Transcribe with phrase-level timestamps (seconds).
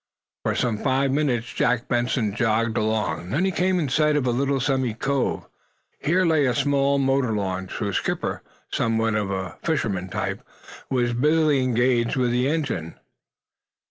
[0.41, 3.29] For some five minutes Jack Benson jogged along.
[3.29, 5.45] Then he came in sight of a little semicove.
[5.99, 8.41] Here lay a small motor launch, whose skipper,
[8.71, 10.41] somewhat of the fisherman type,
[10.89, 12.95] was busily engaged with the engine.